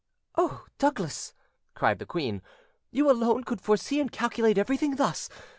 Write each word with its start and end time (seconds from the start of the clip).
"Oh, 0.35 0.65
Douglas," 0.79 1.35
cried 1.75 1.99
the 1.99 2.07
queen, 2.07 2.41
"you 2.89 3.07
alone 3.11 3.43
could 3.43 3.61
foresee 3.61 3.99
and 4.01 4.11
calculate 4.11 4.57
everything 4.57 4.95
thus. 4.95 5.29